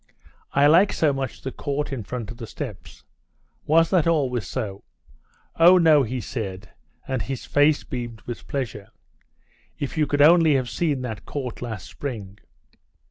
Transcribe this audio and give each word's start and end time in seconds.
"I 0.53 0.65
like 0.65 0.93
so 0.93 1.13
much 1.13 1.43
the 1.43 1.51
court 1.51 1.93
in 1.93 2.03
front 2.03 2.31
of 2.31 2.37
the 2.37 2.47
steps. 2.47 3.03
Was 3.67 3.91
that 3.91 4.07
always 4.07 4.47
so?" 4.47 4.83
"Oh, 5.57 5.77
no!" 5.77 6.01
he 6.01 6.19
said, 6.19 6.71
and 7.07 7.21
his 7.21 7.45
face 7.45 7.83
beamed 7.83 8.21
with 8.21 8.47
pleasure. 8.47 8.87
"If 9.77 9.99
you 9.99 10.07
could 10.07 10.23
only 10.23 10.55
have 10.55 10.71
seen 10.71 11.03
that 11.03 11.27
court 11.27 11.61
last 11.61 11.85
spring!" 11.85 12.39